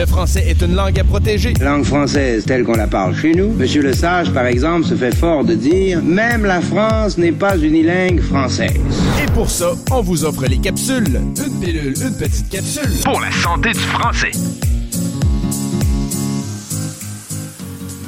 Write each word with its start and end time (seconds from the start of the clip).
Le 0.00 0.06
français 0.06 0.42
est 0.48 0.62
une 0.62 0.76
langue 0.76 0.98
à 0.98 1.04
protéger. 1.04 1.52
Langue 1.60 1.84
française 1.84 2.46
telle 2.46 2.64
qu'on 2.64 2.72
la 2.72 2.86
parle 2.86 3.14
chez 3.14 3.32
nous. 3.32 3.52
Monsieur 3.52 3.82
Le 3.82 3.92
Sage, 3.92 4.32
par 4.32 4.46
exemple, 4.46 4.86
se 4.86 4.94
fait 4.94 5.14
fort 5.14 5.44
de 5.44 5.52
dire 5.52 6.02
Même 6.02 6.46
la 6.46 6.62
France 6.62 7.18
n'est 7.18 7.32
pas 7.32 7.58
unilingue 7.58 8.22
française. 8.22 8.80
Et 9.22 9.30
pour 9.32 9.50
ça, 9.50 9.72
on 9.90 10.00
vous 10.00 10.24
offre 10.24 10.46
les 10.46 10.56
capsules. 10.56 11.16
Une 11.16 11.60
pilule, 11.60 11.94
une 12.00 12.16
petite 12.16 12.48
capsule. 12.48 12.88
Pour 13.04 13.20
la 13.20 13.30
santé 13.30 13.72
du 13.72 13.78
français. 13.78 14.30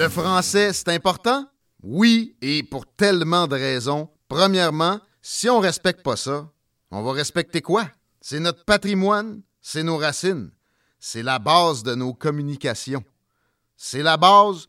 Le 0.00 0.09
français, 0.09 0.72
c'est 0.72 0.88
important? 0.88 1.44
Oui, 1.83 2.36
et 2.41 2.62
pour 2.62 2.86
tellement 2.86 3.47
de 3.47 3.56
raisons. 3.56 4.09
Premièrement, 4.28 4.98
si 5.20 5.50
on 5.50 5.61
respecte 5.61 6.03
pas 6.03 6.16
ça, 6.16 6.48
on 6.91 7.03
va 7.03 7.12
respecter 7.12 7.61
quoi? 7.61 7.84
C'est 8.22 8.41
notre 8.41 8.64
patrimoine, 8.64 9.42
c'est 9.61 9.83
nos 9.83 9.98
racines, 9.98 10.48
c'est 11.05 11.25
la 11.25 11.41
base 11.41 11.83
de 11.83 11.97
nos 11.97 12.14
communications. 12.14 13.03
C'est 13.77 14.05
la 14.05 14.17
base 14.17 14.69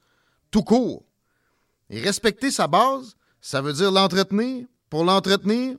tout 0.50 0.64
court. 0.64 1.06
Et 1.92 2.02
respecter 2.02 2.50
sa 2.50 2.66
base, 2.66 3.16
ça 3.40 3.62
veut 3.62 3.72
dire 3.72 3.92
l'entretenir. 3.92 4.66
Pour 4.90 5.04
l'entretenir 5.04 5.78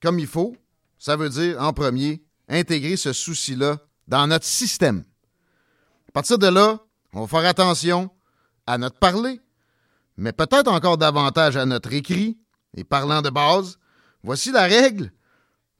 comme 0.00 0.20
il 0.20 0.28
faut, 0.28 0.56
ça 0.98 1.16
veut 1.16 1.28
dire, 1.28 1.60
en 1.60 1.72
premier, 1.72 2.22
intégrer 2.48 2.96
ce 2.96 3.12
souci-là 3.12 3.78
dans 4.06 4.28
notre 4.28 4.44
système. 4.44 5.02
À 6.10 6.12
partir 6.12 6.38
de 6.38 6.46
là, 6.46 6.78
on 7.12 7.22
va 7.22 7.26
faire 7.26 7.50
attention 7.50 8.08
à 8.68 8.78
notre 8.78 9.00
parler, 9.00 9.40
mais 10.16 10.32
peut-être 10.32 10.70
encore 10.70 10.96
davantage 10.96 11.56
à 11.56 11.66
notre 11.66 11.92
écrit. 11.92 12.38
Et 12.76 12.84
parlant 12.84 13.20
de 13.20 13.30
base, 13.30 13.80
voici 14.22 14.52
la 14.52 14.62
règle 14.62 15.12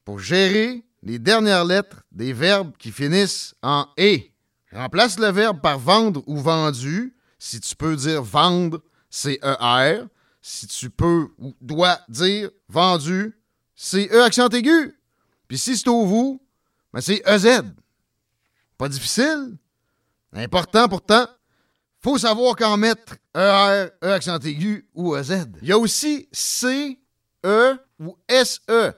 pour 0.04 0.18
gérer 0.18 0.84
les 1.02 1.18
dernières 1.18 1.64
lettres 1.64 2.02
des 2.12 2.32
verbes 2.32 2.72
qui 2.78 2.90
finissent 2.90 3.54
en 3.62 3.86
et. 3.96 4.32
Remplace 4.72 5.18
le 5.18 5.28
verbe 5.28 5.60
par 5.60 5.78
vendre 5.78 6.22
ou 6.26 6.36
vendu. 6.38 7.14
Si 7.38 7.60
tu 7.60 7.74
peux 7.76 7.96
dire 7.96 8.22
vendre, 8.22 8.82
c'est 9.08 9.38
ER. 9.42 10.04
Si 10.42 10.66
tu 10.66 10.90
peux 10.90 11.28
ou 11.38 11.54
dois 11.60 12.00
dire 12.08 12.50
vendu, 12.68 13.38
c'est 13.74 14.08
E 14.12 14.22
accent 14.22 14.48
aigu. 14.48 14.98
Puis 15.46 15.58
si 15.58 15.76
c'est 15.76 15.88
au 15.88 16.04
vous, 16.04 16.42
ben 16.92 17.00
c'est 17.00 17.22
EZ. 17.26 17.62
Pas 18.76 18.88
difficile. 18.88 19.56
Important 20.32 20.88
pourtant. 20.88 21.26
Faut 22.00 22.18
savoir 22.18 22.54
qu'en 22.54 22.76
mettre 22.76 23.14
ER, 23.34 23.88
E 24.02 24.12
accent 24.12 24.38
aigu 24.40 24.88
ou 24.94 25.16
EZ. 25.16 25.46
Il 25.62 25.68
y 25.68 25.72
a 25.72 25.78
aussi 25.78 26.28
C, 26.32 26.98
E 27.44 27.78
ou 27.98 28.16
SE. 28.28 28.94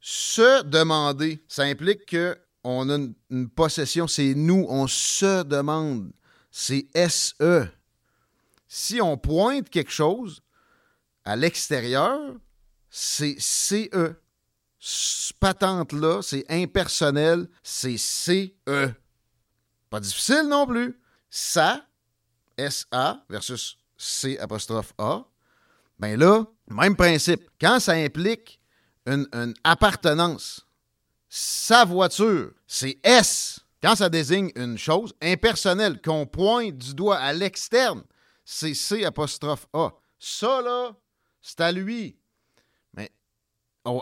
Se 0.00 0.62
demander, 0.62 1.42
ça 1.48 1.64
implique 1.64 2.06
que 2.06 2.38
on 2.64 2.90
a 2.90 2.98
une, 3.30 3.48
possession, 3.48 4.06
c'est 4.06 4.34
nous, 4.34 4.66
on 4.68 4.86
se 4.86 5.42
demande. 5.42 6.12
C'est 6.50 6.88
SE. 7.08 7.68
Si 8.66 9.00
on 9.00 9.16
pointe 9.16 9.70
quelque 9.70 9.90
chose 9.90 10.42
à 11.24 11.36
l'extérieur, 11.36 12.34
c'est 12.90 13.36
CE. 13.38 14.14
Ce 14.78 15.32
patente-là, 15.34 16.20
c'est 16.22 16.44
impersonnel, 16.50 17.48
c'est 17.62 17.96
CE. 17.96 18.92
Pas 19.90 20.00
difficile 20.00 20.46
non 20.48 20.66
plus. 20.66 21.00
Ça, 21.30 21.86
SA 22.58 23.24
versus 23.28 23.78
C 23.96 24.38
apostrophe 24.38 24.92
A, 24.98 25.24
ben 25.98 26.18
là, 26.18 26.44
même 26.68 26.96
principe. 26.96 27.48
Quand 27.60 27.80
ça 27.80 27.92
implique 27.92 28.57
une, 29.08 29.54
appartenance, 29.64 30.66
sa 31.28 31.84
voiture, 31.84 32.52
c'est 32.66 32.98
S. 33.02 33.60
Quand 33.82 33.94
ça 33.94 34.08
désigne 34.08 34.50
une 34.56 34.76
chose 34.76 35.14
impersonnelle, 35.22 36.00
qu'on 36.00 36.26
pointe 36.26 36.76
du 36.76 36.94
doigt 36.94 37.18
à 37.18 37.32
l'externe, 37.32 38.02
c'est 38.44 38.74
C 38.74 39.04
apostrophe 39.04 39.66
A. 39.72 39.90
Ça, 40.18 40.60
là, 40.62 40.96
c'est 41.40 41.60
à 41.60 41.70
lui. 41.70 42.16
Mais 42.94 43.10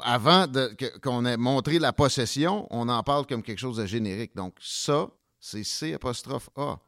avant 0.03 0.47
qu'on 1.03 1.25
ait 1.27 1.37
montré 1.37 1.79
la 1.79 1.93
possession, 1.93 2.67
on 2.71 2.89
en 2.89 3.03
parle 3.03 3.27
comme 3.27 3.43
quelque 3.43 3.59
chose 3.59 3.77
de 3.77 3.87
générique. 3.87 4.35
Donc, 4.35 4.57
ça, 4.61 5.09
c'est 5.41 5.65
C 5.65 5.95
apostrophe 5.95 6.49
A. 6.57 6.79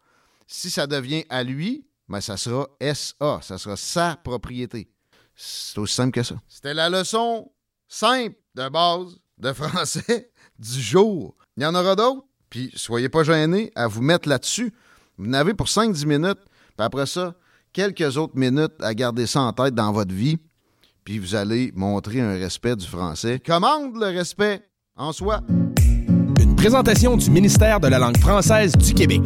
Si 0.47 0.71
ça 0.71 0.87
devient 0.87 1.25
à 1.29 1.45
lui, 1.45 1.87
ben, 2.09 2.23
ça 2.23 2.39
sera 2.39 2.69
SA. 2.81 3.41
Ça 3.43 3.59
sera 3.59 3.77
sa 3.77 4.17
propriété. 4.17 4.91
C'est 5.35 5.79
aussi 5.79 5.95
simple 5.95 6.13
que 6.13 6.23
ça. 6.23 6.37
C'était 6.49 6.75
la 6.75 6.89
leçon 6.89 7.53
simple 7.89 8.37
de 8.55 8.69
base 8.69 9.19
de 9.39 9.53
français 9.53 10.31
du 10.59 10.81
jour. 10.81 11.35
Il 11.57 11.63
y 11.63 11.67
en 11.67 11.75
aura 11.75 11.97
d'autres. 11.97 12.25
Puis, 12.51 12.71
soyez 12.75 13.09
pas 13.09 13.25
gênés 13.25 13.73
à 13.75 13.87
vous 13.89 14.01
mettre 14.01 14.29
là-dessus. 14.29 14.73
Vous 15.19 15.29
en 15.29 15.33
avez 15.35 15.55
pour 15.55 15.67
5-10 15.67 16.07
minutes. 16.07 16.39
Puis 16.77 16.85
après 16.85 17.07
ça, 17.07 17.35
quelques 17.73 18.17
autres 18.17 18.37
minutes 18.37 18.75
à 18.81 18.95
garder 18.95 19.27
ça 19.27 19.41
en 19.41 19.53
tête 19.53 19.75
dans 19.75 19.93
votre 19.93 20.15
vie. 20.15 20.39
Puis 21.05 21.19
vous 21.19 21.35
allez 21.35 21.73
montrer 21.75 22.21
un 22.21 22.35
respect 22.35 22.77
du 22.77 22.87
français. 22.87 23.41
Commande 23.45 23.97
le 23.97 24.07
respect 24.07 24.63
en 24.97 25.13
soi. 25.13 25.41
Une 26.41 26.55
présentation 26.57 27.17
du 27.17 27.31
ministère 27.31 27.81
de 27.81 27.89
la 27.89 27.99
langue 27.99 28.19
française 28.19 28.73
du 28.73 28.95
Québec. 28.95 29.23